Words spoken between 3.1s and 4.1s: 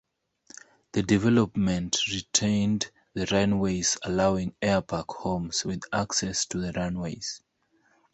the runways